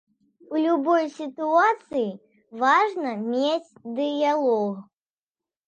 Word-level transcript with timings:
У 0.53 0.61
любой 0.61 1.03
сітуацыі 1.17 2.09
важна 2.65 3.13
мець 3.29 3.71
дыялог. 4.01 4.75